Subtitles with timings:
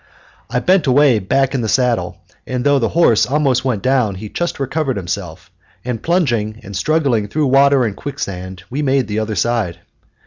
[0.49, 2.17] I bent away back in the saddle,
[2.47, 5.51] and though the horse almost went down he just recovered himself,
[5.85, 9.77] and, plunging and struggling through water and quicksand, we made the other side.